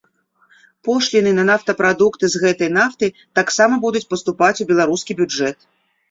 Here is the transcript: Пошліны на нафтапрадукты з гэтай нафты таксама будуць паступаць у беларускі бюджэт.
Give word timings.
Пошліны 0.85 1.31
на 1.39 1.43
нафтапрадукты 1.49 2.25
з 2.35 2.41
гэтай 2.43 2.69
нафты 2.77 3.09
таксама 3.39 3.75
будуць 3.83 4.01
паступаць 4.13 4.59
у 4.65 4.67
беларускі 4.71 5.17
бюджэт. 5.21 5.57